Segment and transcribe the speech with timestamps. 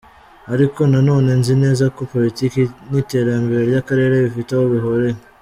[0.53, 2.61] Ariko nanone nzi neza ko politiki
[2.91, 5.17] n'iterambere ry'akarere bifite aho bihuriye.